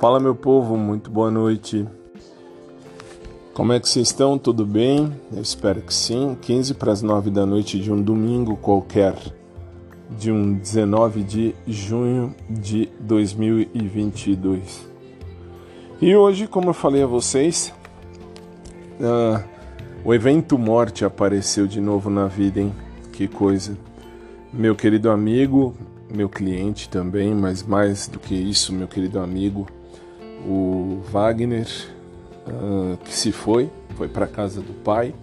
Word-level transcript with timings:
Fala 0.00 0.18
meu 0.18 0.34
povo, 0.34 0.78
muito 0.78 1.10
boa 1.10 1.30
noite. 1.30 1.86
Como 3.52 3.70
é 3.74 3.78
que 3.78 3.86
vocês 3.86 4.08
estão? 4.08 4.38
Tudo 4.38 4.64
bem? 4.64 5.12
Eu 5.30 5.42
espero 5.42 5.82
que 5.82 5.92
sim. 5.92 6.38
15 6.40 6.72
para 6.72 6.90
as 6.90 7.02
9 7.02 7.30
da 7.30 7.44
noite 7.44 7.78
de 7.78 7.92
um 7.92 8.00
domingo 8.00 8.56
qualquer, 8.56 9.14
de 10.08 10.32
um 10.32 10.54
19 10.54 11.22
de 11.22 11.54
junho 11.66 12.34
de 12.48 12.88
2022. 12.98 14.88
E 16.00 16.16
hoje, 16.16 16.46
como 16.46 16.70
eu 16.70 16.74
falei 16.74 17.02
a 17.02 17.06
vocês, 17.06 17.70
uh, 18.98 19.44
o 20.02 20.14
evento 20.14 20.56
morte 20.56 21.04
apareceu 21.04 21.66
de 21.66 21.78
novo 21.78 22.08
na 22.08 22.26
vida, 22.26 22.58
hein? 22.58 22.72
Que 23.12 23.28
coisa. 23.28 23.76
Meu 24.50 24.74
querido 24.74 25.10
amigo, 25.10 25.74
meu 26.10 26.30
cliente 26.30 26.88
também, 26.88 27.34
mas 27.34 27.62
mais 27.62 28.08
do 28.08 28.18
que 28.18 28.34
isso, 28.34 28.72
meu 28.72 28.88
querido 28.88 29.20
amigo, 29.20 29.66
o 30.46 31.00
Wagner, 31.10 31.66
uh, 32.46 32.96
que 32.98 33.12
se 33.12 33.32
foi, 33.32 33.70
foi 33.96 34.08
para 34.08 34.26
casa 34.26 34.60
do 34.60 34.72
pai. 34.72 35.14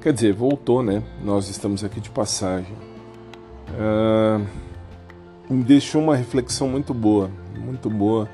Quer 0.00 0.12
dizer, 0.12 0.34
voltou, 0.34 0.82
né? 0.82 1.02
Nós 1.22 1.48
estamos 1.48 1.82
aqui 1.82 2.00
de 2.00 2.10
passagem. 2.10 2.74
Uh, 3.70 4.44
me 5.48 5.62
deixou 5.62 6.02
uma 6.02 6.16
reflexão 6.16 6.68
muito 6.68 6.92
boa, 6.92 7.30
muito 7.56 7.88
boa, 7.90 8.28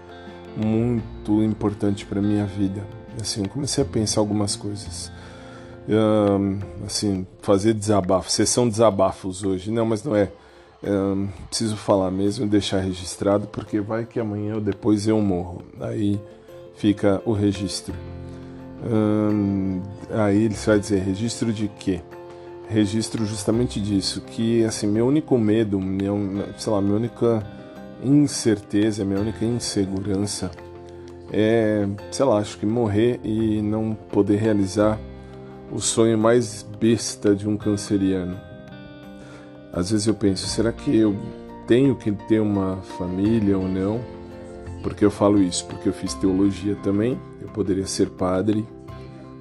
muito 0.57 1.43
importante 1.43 2.05
para 2.05 2.21
minha 2.21 2.45
vida. 2.45 2.83
Assim, 3.21 3.45
comecei 3.45 3.85
a 3.85 3.87
pensar 3.87 4.21
algumas 4.21 4.57
coisas. 4.57 5.11
Uh, 5.89 6.59
assim, 6.87 7.27
fazer 7.41 7.75
desabafo, 7.75 8.31
sessão 8.31 8.69
desabafos 8.69 9.43
hoje. 9.43 9.71
Não, 9.71 9.87
mas 9.87 10.05
não 10.05 10.15
é. 10.15 10.31
Preciso 11.49 11.77
falar 11.77 12.11
mesmo 12.11 12.47
deixar 12.47 12.81
registrado, 12.81 13.47
porque 13.47 13.81
vai 13.81 14.05
que 14.07 14.19
amanhã 14.19 14.55
ou 14.55 14.61
depois 14.61 15.07
eu 15.07 15.21
morro. 15.21 15.63
Aí 15.81 16.21
fica 16.77 17.21
o 17.25 17.33
registro. 17.33 17.95
Aí 20.11 20.45
ele 20.45 20.55
vai 20.55 20.79
dizer: 20.79 21.03
registro 21.03 21.53
de 21.53 21.69
quê? 21.69 22.01
Registro 22.69 23.27
justamente 23.27 23.81
disso, 23.81 24.21
que 24.21 24.65
assim, 24.65 24.87
meu 24.87 25.07
único 25.07 25.37
medo, 25.37 25.81
meu, 25.81 26.17
sei 26.57 26.73
lá, 26.73 26.81
minha 26.81 26.95
única 26.95 27.43
incerteza, 28.03 29.05
minha 29.05 29.21
única 29.21 29.45
insegurança 29.45 30.51
é, 31.33 31.87
sei 32.11 32.25
lá, 32.25 32.39
acho 32.39 32.59
que 32.59 32.67
morrer 32.67 33.21
e 33.23 33.63
não 33.63 33.95
poder 33.95 34.37
realizar 34.37 34.99
o 35.71 35.81
sonho 35.81 36.19
mais 36.19 36.67
besta 36.81 37.35
de 37.35 37.49
um 37.49 37.57
canceriano 37.57 38.50
às 39.73 39.91
vezes 39.91 40.07
eu 40.07 40.15
penso, 40.15 40.47
será 40.47 40.73
que 40.73 40.97
eu 40.97 41.17
tenho 41.67 41.95
que 41.95 42.11
ter 42.11 42.41
uma 42.41 42.77
família 42.99 43.57
ou 43.57 43.69
não? 43.69 44.01
Porque 44.83 45.05
eu 45.05 45.11
falo 45.11 45.41
isso? 45.41 45.65
Porque 45.67 45.89
eu 45.89 45.93
fiz 45.93 46.15
teologia 46.15 46.75
também, 46.83 47.19
eu 47.41 47.49
poderia 47.49 47.87
ser 47.87 48.09
padre. 48.11 48.67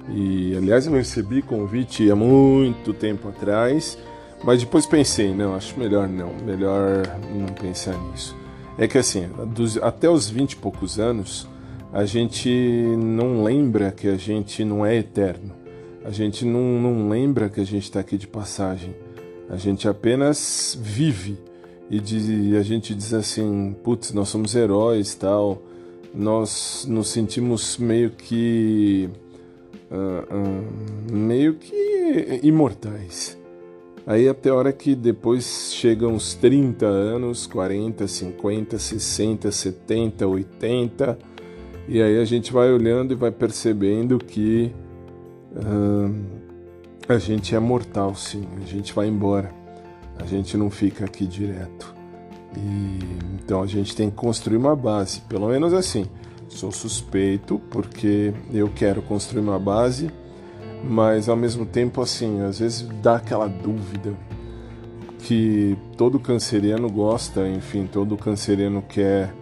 E 0.08 0.56
aliás, 0.56 0.86
eu 0.86 0.92
recebi 0.92 1.42
convite 1.42 2.10
há 2.10 2.16
muito 2.16 2.92
tempo 2.92 3.28
atrás, 3.28 3.98
mas 4.44 4.60
depois 4.60 4.86
pensei, 4.86 5.34
não, 5.34 5.54
acho 5.54 5.78
melhor 5.78 6.08
não, 6.08 6.32
melhor 6.44 7.02
não 7.34 7.46
pensar 7.54 7.96
nisso. 8.10 8.36
É 8.78 8.86
que 8.86 8.98
assim, 8.98 9.28
dos, 9.48 9.76
até 9.76 10.08
os 10.08 10.28
20 10.28 10.52
e 10.52 10.56
poucos 10.56 10.98
anos, 10.98 11.48
a 11.92 12.04
gente 12.04 12.48
não 12.96 13.42
lembra 13.42 13.90
que 13.90 14.08
a 14.08 14.16
gente 14.16 14.64
não 14.64 14.86
é 14.86 14.96
eterno. 14.96 15.52
A 16.04 16.10
gente 16.10 16.44
não, 16.44 16.80
não 16.80 17.08
lembra 17.08 17.48
que 17.48 17.60
a 17.60 17.64
gente 17.64 17.82
está 17.82 18.00
aqui 18.00 18.16
de 18.16 18.26
passagem. 18.26 18.94
A 19.50 19.56
gente 19.56 19.88
apenas 19.88 20.78
vive 20.80 21.36
e 21.90 21.98
diz, 21.98 22.56
a 22.56 22.62
gente 22.62 22.94
diz 22.94 23.12
assim, 23.12 23.74
putz, 23.82 24.12
nós 24.12 24.28
somos 24.28 24.54
heróis 24.54 25.14
tal. 25.16 25.60
Nós 26.14 26.86
nos 26.88 27.08
sentimos 27.08 27.76
meio 27.76 28.10
que 28.10 29.10
uh, 29.90 30.34
uh, 30.34 31.12
meio 31.12 31.54
que 31.54 32.40
imortais. 32.44 33.36
Aí 34.06 34.28
até 34.28 34.50
a 34.50 34.54
hora 34.54 34.72
que 34.72 34.94
depois 34.94 35.72
chegam 35.74 36.14
os 36.14 36.34
30 36.34 36.86
anos, 36.86 37.46
40, 37.46 38.06
50, 38.06 38.78
60, 38.78 39.50
70, 39.50 40.26
80, 40.26 41.18
e 41.88 42.00
aí 42.00 42.18
a 42.20 42.24
gente 42.24 42.52
vai 42.52 42.72
olhando 42.72 43.12
e 43.12 43.16
vai 43.16 43.32
percebendo 43.32 44.18
que 44.18 44.72
uh, 45.56 46.39
a 47.12 47.18
gente 47.18 47.54
é 47.54 47.58
mortal, 47.58 48.14
sim. 48.14 48.46
A 48.62 48.66
gente 48.66 48.92
vai 48.92 49.08
embora. 49.08 49.50
A 50.18 50.26
gente 50.26 50.56
não 50.56 50.70
fica 50.70 51.04
aqui 51.04 51.26
direto. 51.26 51.94
E 52.56 52.98
então 53.34 53.62
a 53.62 53.66
gente 53.66 53.94
tem 53.96 54.10
que 54.10 54.16
construir 54.16 54.56
uma 54.56 54.76
base, 54.76 55.20
pelo 55.22 55.48
menos 55.48 55.72
assim. 55.72 56.06
Sou 56.48 56.72
suspeito 56.72 57.60
porque 57.70 58.32
eu 58.52 58.68
quero 58.68 59.02
construir 59.02 59.40
uma 59.40 59.58
base, 59.58 60.10
mas 60.84 61.28
ao 61.28 61.36
mesmo 61.36 61.64
tempo 61.64 62.00
assim, 62.00 62.40
às 62.42 62.58
vezes 62.58 62.82
dá 63.02 63.16
aquela 63.16 63.48
dúvida 63.48 64.14
que 65.18 65.76
todo 65.96 66.18
canceriano 66.18 66.90
gosta, 66.90 67.46
enfim, 67.48 67.86
todo 67.86 68.16
canceriano 68.16 68.82
quer 68.82 69.32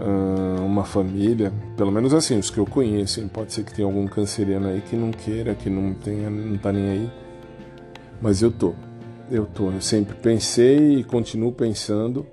uh, 0.00 0.64
uma 0.64 0.84
família, 0.84 1.52
pelo 1.80 1.90
menos 1.90 2.12
assim, 2.12 2.38
os 2.38 2.50
que 2.50 2.58
eu 2.58 2.66
conheço, 2.66 3.26
pode 3.32 3.54
ser 3.54 3.64
que 3.64 3.72
tenha 3.72 3.88
algum 3.88 4.06
canceriano 4.06 4.68
aí 4.68 4.82
que 4.82 4.94
não 4.94 5.10
queira, 5.10 5.54
que 5.54 5.70
não 5.70 5.94
tenha, 5.94 6.28
não 6.28 6.58
tá 6.58 6.70
nem 6.70 6.90
aí, 6.90 7.10
mas 8.20 8.42
eu 8.42 8.50
tô, 8.50 8.74
eu 9.30 9.46
tô, 9.46 9.70
eu 9.70 9.80
sempre 9.80 10.14
pensei 10.14 10.96
e 10.96 11.04
continuo 11.04 11.52
pensando, 11.52 12.26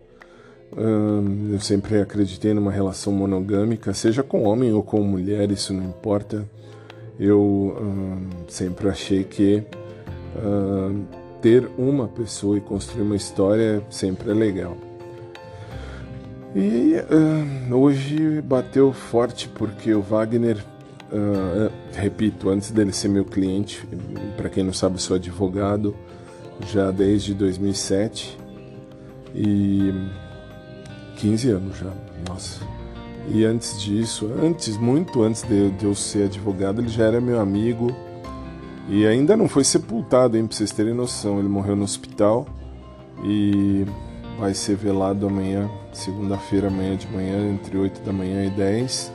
uh, 0.73 1.53
eu 1.53 1.61
sempre 1.61 2.01
acreditei 2.01 2.53
numa 2.53 2.73
relação 2.73 3.13
monogâmica, 3.13 3.93
seja 3.93 4.21
com 4.21 4.43
homem 4.43 4.73
ou 4.73 4.83
com 4.83 5.01
mulher, 5.01 5.49
isso 5.49 5.73
não 5.73 5.85
importa, 5.85 6.45
eu 7.17 7.39
uh, 7.41 8.51
sempre 8.51 8.89
achei 8.89 9.23
que 9.23 9.63
ter 11.41 11.69
uma 11.77 12.09
pessoa 12.09 12.57
e 12.57 12.59
construir 12.59 13.03
uma 13.03 13.15
história 13.15 13.81
sempre 13.89 14.29
é 14.29 14.33
legal. 14.33 14.86
E 16.55 16.95
uh, 16.95 17.75
hoje 17.75 18.41
bateu 18.41 18.91
forte 18.93 19.47
porque 19.49 19.93
o 19.93 20.01
Wagner, 20.01 20.57
uh, 21.11 21.71
repito, 21.93 22.49
antes 22.49 22.71
dele 22.71 22.91
ser 22.91 23.09
meu 23.09 23.25
cliente, 23.25 23.87
para 24.35 24.49
quem 24.49 24.63
não 24.63 24.73
sabe, 24.73 25.01
sou 25.01 25.15
advogado 25.15 25.95
já 26.65 26.89
desde 26.89 27.33
2007 27.33 28.37
e 29.35 29.93
15 31.17 31.49
anos 31.51 31.77
já, 31.77 31.91
nossa. 32.27 32.65
E 33.29 33.43
antes 33.43 33.81
disso, 33.81 34.31
antes, 34.41 34.77
muito 34.77 35.21
antes 35.21 35.43
de, 35.43 35.69
de 35.71 35.85
eu 35.85 35.93
ser 35.93 36.25
advogado, 36.25 36.81
ele 36.81 36.87
já 36.87 37.03
era 37.03 37.19
meu 37.19 37.39
amigo 37.39 37.93
e 38.87 39.05
ainda 39.05 39.35
não 39.35 39.49
foi 39.49 39.65
sepultado, 39.65 40.37
hein, 40.37 40.47
pra 40.47 40.55
vocês 40.55 40.71
terem 40.71 40.93
noção. 40.93 41.39
Ele 41.39 41.49
morreu 41.49 41.75
no 41.75 41.83
hospital 41.83 42.47
e 43.23 43.85
vai 44.37 44.53
ser 44.53 44.75
velado 44.75 45.25
amanhã, 45.25 45.69
segunda-feira, 45.91 46.67
amanhã 46.67 46.95
de 46.95 47.07
manhã, 47.07 47.51
entre 47.51 47.77
8 47.77 48.01
da 48.01 48.13
manhã 48.13 48.45
e 48.45 48.49
10, 48.51 49.11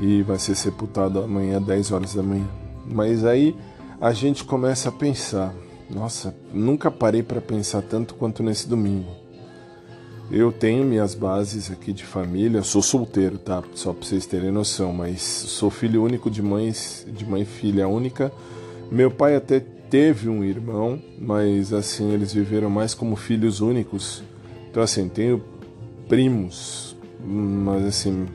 e 0.00 0.22
vai 0.22 0.38
ser 0.38 0.54
sepultado 0.54 1.22
amanhã, 1.22 1.60
10 1.60 1.92
horas 1.92 2.14
da 2.14 2.22
manhã. 2.22 2.46
Mas 2.86 3.24
aí 3.24 3.56
a 4.00 4.12
gente 4.12 4.44
começa 4.44 4.90
a 4.90 4.92
pensar: 4.92 5.54
nossa, 5.90 6.34
nunca 6.52 6.90
parei 6.90 7.22
para 7.22 7.40
pensar 7.40 7.82
tanto 7.82 8.14
quanto 8.14 8.42
nesse 8.42 8.68
domingo. 8.68 9.10
Eu 10.30 10.50
tenho 10.50 10.84
minhas 10.84 11.14
bases 11.14 11.70
aqui 11.70 11.92
de 11.92 12.04
família, 12.04 12.62
sou 12.62 12.82
solteiro, 12.82 13.38
tá? 13.38 13.62
Só 13.74 13.92
para 13.92 14.06
vocês 14.06 14.26
terem 14.26 14.50
noção, 14.50 14.92
mas 14.92 15.20
sou 15.20 15.70
filho 15.70 16.02
único 16.02 16.30
de 16.30 16.42
mães, 16.42 17.06
de 17.06 17.26
mãe 17.26 17.42
e 17.42 17.46
filha 17.46 17.86
única. 17.86 18.32
Meu 18.90 19.10
pai 19.10 19.36
até 19.36 19.60
teve 19.60 20.28
um 20.28 20.42
irmão, 20.42 21.00
mas 21.18 21.72
assim, 21.72 22.10
eles 22.10 22.32
viveram 22.32 22.70
mais 22.70 22.94
como 22.94 23.16
filhos 23.16 23.60
únicos 23.60 24.22
então, 24.74 24.82
assim, 24.82 25.08
tenho 25.08 25.40
primos, 26.08 26.96
mas 27.24 27.84
assim, 27.84 28.26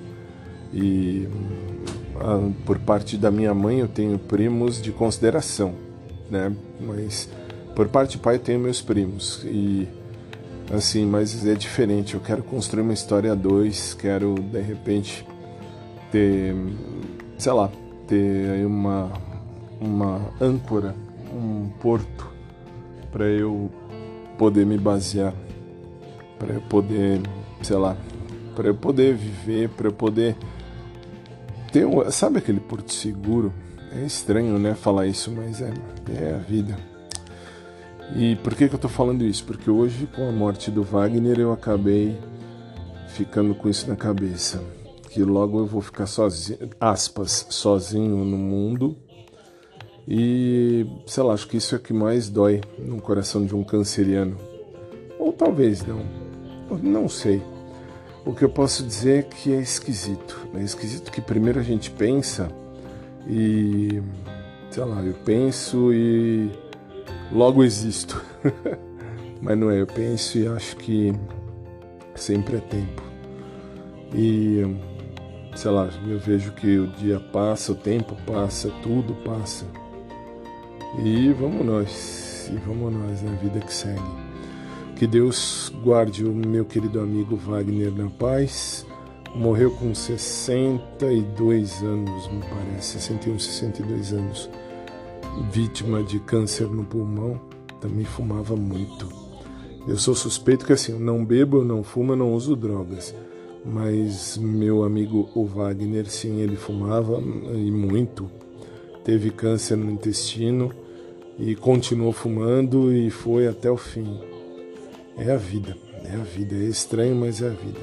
e 0.74 1.28
a, 2.16 2.64
por 2.66 2.80
parte 2.80 3.18
da 3.18 3.30
minha 3.30 3.54
mãe 3.54 3.80
eu 3.80 3.90
tenho 3.90 4.18
primos 4.18 4.82
de 4.82 4.94
consideração, 4.94 5.74
né? 6.32 6.56
Mas 6.80 7.28
por 7.76 7.90
parte 7.90 8.12
de 8.12 8.20
pai 8.20 8.36
eu 8.36 8.40
tenho 8.40 8.58
meus 8.58 8.82
primos 8.82 9.44
e 9.44 9.86
assim, 10.72 11.06
mas 11.06 11.46
é 11.46 11.56
diferente. 11.56 12.14
Eu 12.14 12.22
quero 12.22 12.42
construir 12.42 12.84
uma 12.84 12.94
história 12.94 13.34
a 13.34 13.36
dois, 13.36 13.94
quero 13.94 14.36
de 14.36 14.62
repente 14.62 15.28
ter, 16.10 16.56
sei 17.38 17.52
lá, 17.52 17.70
ter 18.08 18.50
aí 18.52 18.66
uma 18.66 19.12
uma 19.82 20.22
âncora, 20.40 20.96
um 21.36 21.68
porto 21.82 22.32
para 23.12 23.26
eu 23.26 23.70
poder 24.38 24.66
me 24.66 24.78
basear 24.78 25.34
para 26.40 26.54
eu 26.54 26.62
poder, 26.62 27.22
sei 27.62 27.76
lá, 27.76 27.96
para 28.56 28.70
eu 28.70 28.76
poder 28.76 29.14
viver, 29.14 29.70
para 29.70 29.88
eu 29.88 29.94
poder 29.94 30.36
ter 31.72 31.86
um, 31.86 32.10
sabe 32.10 32.40
aquele 32.40 32.60
porto 32.60 32.92
seguro? 32.92 33.54
É 33.92 34.06
estranho, 34.06 34.58
né, 34.58 34.74
falar 34.74 35.08
isso, 35.08 35.32
mas 35.32 35.62
é, 35.62 35.74
é 36.10 36.36
a 36.36 36.38
vida. 36.38 36.78
E 38.16 38.36
por 38.38 38.56
que, 38.56 38.68
que 38.68 38.74
eu 38.74 38.78
estou 38.78 38.90
falando 38.90 39.24
isso? 39.24 39.44
Porque 39.44 39.70
hoje, 39.70 40.08
com 40.08 40.28
a 40.28 40.32
morte 40.32 40.72
do 40.72 40.84
Wagner, 40.84 41.40
eu 41.40 41.52
acabei 41.52 42.18
ficando 43.10 43.54
com 43.54 43.70
isso 43.70 43.88
na 43.88 43.96
cabeça. 43.96 44.64
que 45.10 45.24
logo 45.24 45.60
eu 45.60 45.66
vou 45.66 45.82
ficar 45.82 46.06
sozinho, 46.06 46.70
aspas, 46.80 47.48
sozinho 47.50 48.24
no 48.24 48.38
mundo. 48.38 48.96
E, 50.08 50.86
sei 51.06 51.24
lá, 51.24 51.34
acho 51.34 51.48
que 51.48 51.58
isso 51.58 51.76
é 51.76 51.78
o 51.78 51.82
que 51.82 51.94
mais 51.94 52.30
dói 52.30 52.62
no 52.78 53.02
coração 53.02 53.46
de 53.46 53.56
um 53.56 53.64
canceriano. 53.64 54.38
Ou 55.20 55.32
talvez 55.34 55.86
não. 55.86 56.29
Não 56.78 57.10
sei. 57.10 57.42
O 58.26 58.34
que 58.34 58.44
eu 58.44 58.50
posso 58.50 58.84
dizer 58.84 59.20
é 59.20 59.22
que 59.24 59.54
é 59.54 59.60
esquisito. 59.60 60.48
É 60.54 60.62
esquisito 60.62 61.12
que 61.12 61.22
primeiro 61.22 61.60
a 61.60 61.64
gente 61.64 61.90
pensa 61.90 62.52
e. 63.28 64.02
sei 64.70 64.84
lá, 64.84 65.02
eu 65.02 65.16
penso 65.26 65.94
e 65.94 66.52
logo 67.32 67.64
existo. 67.64 68.22
Mas 69.42 69.58
não 69.58 69.72
é, 69.72 69.80
eu 69.82 69.88
penso 69.88 70.38
e 70.38 70.48
acho 70.48 70.76
que 70.76 71.14
sempre 72.16 72.58
é 72.58 72.60
tempo. 72.60 73.02
E 74.14 74.64
sei 75.56 75.72
lá, 75.72 75.90
eu 76.08 76.20
vejo 76.20 76.52
que 76.54 76.78
o 76.78 76.88
dia 76.88 77.20
passa, 77.20 77.72
o 77.72 77.76
tempo 77.76 78.16
passa, 78.26 78.70
tudo 78.82 79.14
passa. 79.24 79.66
E 81.04 81.32
vamos 81.34 81.66
nós, 81.66 82.50
e 82.52 82.58
vamos 82.58 82.94
nós 82.94 83.22
na 83.22 83.32
vida 83.34 83.60
que 83.60 83.74
segue. 83.74 84.29
Que 85.00 85.08
Deus 85.08 85.72
guarde 85.82 86.26
o 86.26 86.34
meu 86.34 86.66
querido 86.66 87.00
amigo 87.00 87.38
Wagner 87.38 87.90
na 87.90 88.10
paz. 88.10 88.86
Morreu 89.34 89.72
com 89.72 89.96
62 89.96 91.82
anos, 91.82 92.28
me 92.28 92.42
parece, 92.42 93.00
61, 93.00 93.40
62 93.40 94.12
anos, 94.12 94.50
vítima 95.54 96.04
de 96.04 96.20
câncer 96.20 96.68
no 96.68 96.84
pulmão. 96.84 97.40
Também 97.80 98.04
fumava 98.04 98.58
muito. 98.58 99.08
Eu 99.88 99.98
sou 99.98 100.14
suspeito 100.14 100.66
que 100.66 100.74
assim, 100.74 100.92
eu 100.92 101.00
não 101.00 101.24
bebo, 101.24 101.64
não 101.64 101.82
fumo, 101.82 102.14
não 102.14 102.34
uso 102.34 102.54
drogas. 102.54 103.16
Mas 103.64 104.38
meu 104.38 104.84
amigo 104.84 105.30
o 105.34 105.46
Wagner, 105.46 106.12
sim, 106.12 106.42
ele 106.42 106.58
fumava 106.58 107.22
e 107.56 107.72
muito. 107.72 108.30
Teve 109.06 109.32
câncer 109.32 109.78
no 109.78 109.90
intestino 109.90 110.74
e 111.38 111.56
continuou 111.56 112.12
fumando 112.12 112.94
e 112.94 113.10
foi 113.10 113.48
até 113.48 113.72
o 113.72 113.78
fim. 113.78 114.20
É 115.20 115.34
a 115.34 115.36
vida, 115.36 115.76
é 116.06 116.16
a 116.16 116.24
vida. 116.24 116.56
É 116.56 116.70
estranho, 116.70 117.14
mas 117.14 117.42
é 117.42 117.48
a 117.48 117.50
vida. 117.50 117.80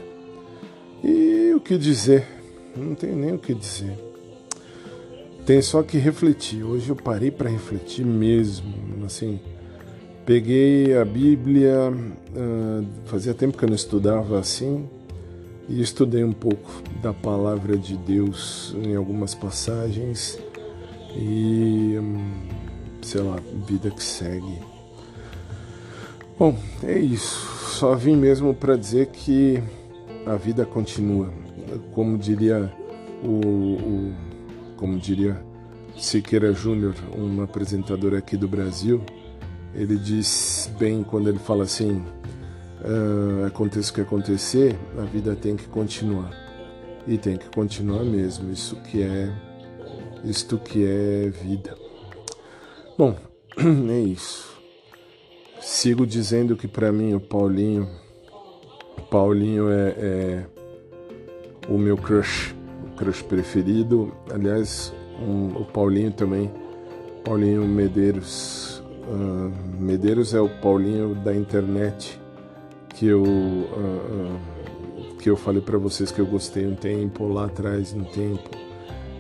E 1.05 1.53
o 1.55 1.61
que 1.61 1.77
dizer? 1.77 2.27
Não 2.75 2.95
tenho 2.95 3.15
nem 3.15 3.35
o 3.35 3.39
que 3.39 3.53
dizer. 3.53 3.93
Tem 5.45 5.61
só 5.61 5.83
que 5.83 5.99
refletir. 5.99 6.65
Hoje 6.65 6.89
eu 6.89 6.97
parei 6.97 7.31
para 7.31 7.51
refletir 7.51 8.07
mesmo. 8.07 9.05
Assim, 9.05 9.39
peguei 10.25 10.97
a 10.97 11.05
Bíblia. 11.05 11.93
Uh, 11.93 12.87
fazia 13.05 13.35
tempo 13.35 13.59
que 13.59 13.65
eu 13.65 13.69
não 13.69 13.77
estudava 13.77 14.39
assim. 14.39 14.89
E 15.69 15.83
estudei 15.83 16.25
um 16.25 16.33
pouco 16.33 16.83
da 17.03 17.13
palavra 17.13 17.77
de 17.77 17.99
Deus 17.99 18.75
em 18.83 18.97
algumas 18.97 19.35
passagens. 19.35 20.39
E, 21.15 21.99
hum, 22.01 22.49
sei 23.03 23.21
lá, 23.21 23.37
vida 23.67 23.91
que 23.91 24.03
segue. 24.03 24.76
Bom, 26.39 26.55
é 26.83 26.99
isso. 26.99 27.57
Só 27.79 27.95
vim 27.95 28.17
mesmo 28.17 28.55
para 28.55 28.77
dizer 28.77 29.07
que 29.07 29.63
a 30.27 30.37
vida 30.37 30.67
continua. 30.67 31.33
Como 31.93 32.19
diria 32.19 32.73
o, 33.23 33.29
o 33.29 34.15
como 34.77 34.99
diria 34.99 35.43
Siqueira 35.97 36.53
Júnior, 36.53 36.95
um 37.17 37.43
apresentador 37.43 38.15
aqui 38.15 38.37
do 38.37 38.47
Brasil, 38.47 39.03
ele 39.75 39.97
diz 39.97 40.71
bem 40.79 41.03
quando 41.03 41.29
ele 41.29 41.39
fala 41.39 41.65
assim: 41.65 42.03
uh, 42.83 43.47
aconteça 43.47 43.91
o 43.91 43.95
que 43.95 44.01
acontecer, 44.03 44.77
a 44.99 45.03
vida 45.03 45.35
tem 45.35 45.57
que 45.57 45.67
continuar 45.69 46.31
e 47.07 47.17
tem 47.17 47.39
que 47.39 47.49
continuar 47.49 48.05
mesmo. 48.05 48.53
Isso 48.53 48.77
que 48.83 49.03
é 49.03 49.33
isto 50.23 50.59
que 50.59 50.85
é 50.85 51.31
vida. 51.31 51.77
Bom, 52.99 53.17
é 53.89 54.01
isso. 54.01 54.56
Sigo 55.61 56.07
dizendo 56.07 56.57
que 56.57 56.69
para 56.69 56.93
mim 56.93 57.15
o 57.15 57.21
Paulinho, 57.21 57.89
Paulinho 59.11 59.71
é, 59.71 59.95
é, 59.99 60.47
o 61.69 61.79
meu 61.79 61.97
crush, 61.97 62.55
o 62.85 62.97
crush 62.97 63.23
preferido. 63.23 64.13
Aliás, 64.33 64.93
um, 65.21 65.61
o 65.61 65.65
Paulinho 65.65 66.13
também, 66.13 66.51
Paulinho 67.25 67.67
Medeiros. 67.67 68.83
Uh, 69.09 69.53
Medeiros 69.81 70.35
é 70.35 70.41
o 70.41 70.49
Paulinho 70.49 71.15
da 71.15 71.35
internet 71.35 72.21
que 72.89 73.07
eu 73.07 73.23
uh, 73.23 73.27
uh, 73.27 74.57
que 75.27 75.31
eu 75.31 75.37
falei 75.37 75.61
para 75.61 75.77
vocês 75.77 76.11
que 76.11 76.21
eu 76.21 76.27
gostei 76.27 76.67
um 76.67 76.75
tempo 76.75 77.27
lá 77.27 77.47
atrás, 77.47 77.93
um 77.93 78.05
tempo. 78.05 78.49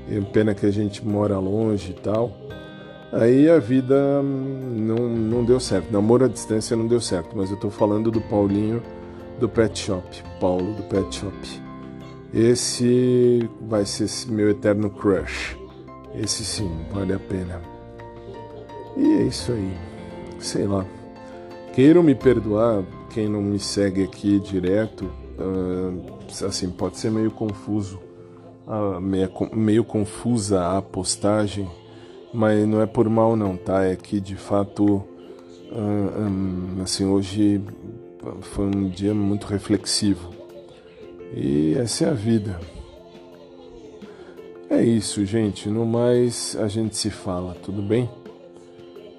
É 0.09 0.21
pena 0.21 0.55
que 0.55 0.65
a 0.65 0.71
gente 0.71 1.05
mora 1.05 1.39
longe 1.39 1.91
e 1.91 1.95
tal. 1.95 2.33
Aí 3.13 3.49
a 3.49 3.59
vida 3.59 4.23
não, 4.23 5.09
não 5.09 5.45
deu 5.45 5.61
certo. 5.61 5.91
Namoro 5.93 6.25
à 6.25 6.29
distância 6.29 6.77
não 6.77 6.87
deu 6.87 7.01
certo, 7.01 7.37
mas 7.37 7.51
eu 7.51 7.57
tô 7.57 7.71
falando 7.71 8.11
do 8.11 8.21
Paulinho 8.21 8.83
do 9.39 9.49
Pet 9.49 9.79
Shop, 9.79 10.05
Paulo 10.41 10.75
do 10.75 10.83
Pet 10.85 11.15
Shop. 11.15 11.35
Esse 12.35 13.49
vai 13.63 13.85
ser 13.85 14.09
meu 14.31 14.51
eterno 14.51 14.91
crush. 14.91 15.57
Esse 16.15 16.45
sim, 16.45 16.71
vale 16.93 17.13
a 17.13 17.19
pena. 17.19 17.61
E 18.97 19.05
é 19.05 19.23
isso 19.23 19.53
aí. 19.53 19.73
Sei 20.39 20.67
lá. 20.67 20.85
Queiram 21.75 22.03
me 22.03 22.15
perdoar, 22.15 22.83
quem 23.11 23.29
não 23.29 23.43
me 23.43 23.59
segue 23.59 24.03
aqui 24.03 24.41
direto, 24.41 25.11
uh, 25.39 26.47
assim, 26.47 26.71
pode 26.71 26.97
ser 26.97 27.11
meio 27.11 27.31
confuso, 27.31 28.01
meio 29.53 29.85
confusa 29.85 30.77
a 30.77 30.81
postagem 30.81 31.69
mas 32.33 32.67
não 32.67 32.81
é 32.81 32.87
por 32.87 33.09
mal 33.09 33.37
não, 33.37 33.57
tá? 33.57 33.85
É 33.85 33.97
que 33.97 34.21
de 34.21 34.37
fato, 34.37 35.03
assim, 36.83 37.05
hoje 37.07 37.61
foi 38.41 38.67
um 38.67 38.89
dia 38.89 39.15
muito 39.15 39.47
reflexivo. 39.47 40.31
E 41.35 41.75
essa 41.75 42.05
é 42.05 42.11
a 42.11 42.15
vida. 42.15 42.61
É 44.69 44.83
isso, 44.83 45.25
gente. 45.25 45.69
No 45.69 45.87
mais, 45.87 46.57
a 46.61 46.69
gente 46.69 46.97
se 46.97 47.11
fala, 47.11 47.55
tudo 47.55 47.83
bem? 47.83 48.09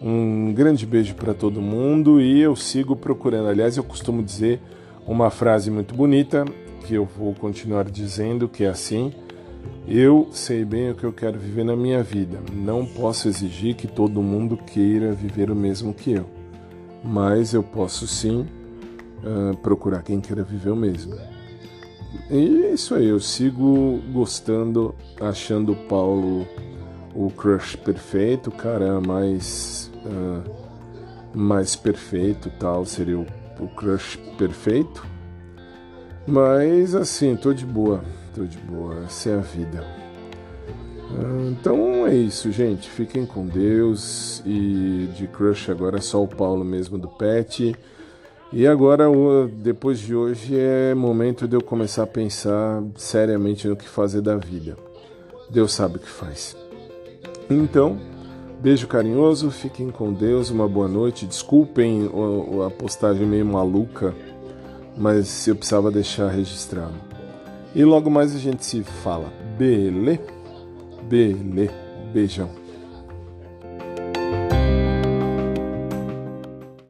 Um 0.02 0.54
grande 0.54 0.86
beijo 0.86 1.16
para 1.16 1.34
todo 1.34 1.62
mundo 1.62 2.22
e 2.22 2.40
eu 2.40 2.56
sigo 2.56 2.96
procurando. 2.96 3.50
Aliás, 3.50 3.78
eu 3.78 3.84
costumo 3.84 4.22
dizer 4.22 4.62
uma 5.08 5.30
frase 5.30 5.72
muito 5.72 5.96
bonita 5.96 6.46
que 6.86 6.94
eu 6.94 7.06
vou 7.06 7.34
continuar 7.34 7.86
dizendo, 7.86 8.48
que 8.48 8.64
é 8.64 8.68
assim: 8.68 9.14
eu 9.88 10.28
sei 10.32 10.66
bem 10.66 10.92
o 10.92 10.96
que 10.96 11.06
eu 11.06 11.14
quero 11.14 11.40
viver 11.40 11.64
na 11.64 11.76
minha 11.76 12.04
vida. 12.04 12.40
Não 12.52 12.86
posso 12.86 13.28
exigir 13.28 13.76
que 13.76 13.88
todo 13.88 14.22
mundo 14.22 14.58
queira 14.58 15.14
viver 15.14 15.50
o 15.50 15.56
mesmo 15.56 15.94
que 15.94 16.12
eu, 16.12 16.30
mas 17.04 17.54
eu 17.54 17.64
posso 17.64 18.06
sim 18.06 18.46
uh, 19.24 19.56
procurar 19.58 20.04
quem 20.04 20.20
queira 20.20 20.44
viver 20.44 20.72
o 20.72 20.76
mesmo. 20.76 21.16
E 22.30 22.66
é 22.66 22.74
isso 22.74 22.96
aí, 22.96 23.08
eu 23.08 23.20
sigo 23.20 24.00
gostando, 24.12 24.94
achando 25.22 25.72
o 25.72 25.76
Paulo 25.76 26.46
o 27.16 27.32
crush 27.32 27.76
perfeito, 27.76 28.50
o 28.50 28.54
cara 28.54 29.02
mais, 29.02 29.92
uh, 30.06 30.52
mais 31.34 31.76
perfeito 31.76 32.52
tal, 32.60 32.86
seria 32.86 33.18
o, 33.18 33.26
o 33.60 33.68
crush 33.70 34.18
perfeito. 34.38 35.04
Mas 36.28 36.94
assim, 36.94 37.36
tô 37.36 37.54
de 37.54 37.66
boa 37.66 38.04
tô 38.38 38.46
de 38.46 38.58
boa, 38.60 39.04
essa 39.06 39.32
é 39.32 39.34
a 39.34 39.42
vida. 39.42 39.84
Ah, 41.12 41.50
então 41.50 42.06
é 42.06 42.16
isso, 42.16 42.52
gente. 42.52 42.88
Fiquem 42.88 43.26
com 43.26 43.48
Deus. 43.48 44.44
E 44.46 45.10
de 45.16 45.28
crush 45.28 45.72
agora 45.72 45.98
é 45.98 46.02
só 46.02 46.24
o 46.24 46.28
Paulo 46.28 46.64
mesmo 46.64 47.00
do 47.00 47.08
Pet. 47.08 47.76
E 48.54 48.68
agora, 48.68 49.06
depois 49.52 50.00
de 50.00 50.16
hoje, 50.16 50.56
é 50.56 50.94
momento 50.94 51.48
de 51.48 51.56
eu 51.56 51.62
começar 51.62 52.04
a 52.04 52.08
pensar 52.08 52.82
seriamente 52.96 53.68
no 53.68 53.76
que 53.76 53.90
fazer 53.90 54.22
da 54.22 54.38
vida. 54.38 54.78
Deus 55.50 55.74
sabe 55.74 55.98
o 55.98 56.00
que 56.00 56.08
faz. 56.08 56.56
Então, 57.50 57.98
beijo 58.62 58.88
carinhoso, 58.88 59.50
fiquem 59.50 59.90
com 59.90 60.14
Deus, 60.14 60.50
uma 60.50 60.68
boa 60.68 60.88
noite. 60.88 61.26
Desculpem 61.26 62.10
a 62.66 62.70
postagem 62.70 63.26
meio 63.26 63.46
maluca, 63.46 64.16
mas 64.98 65.48
eu 65.48 65.56
precisava 65.56 65.92
deixar 65.92 66.30
registrado. 66.30 66.96
E 67.76 67.84
logo 67.86 68.10
mais 68.10 68.36
a 68.36 68.40
gente 68.40 68.66
se 68.66 68.84
fala. 68.84 69.32
Bele? 69.58 70.20
Bele. 71.04 71.70
Beijão. 72.12 72.50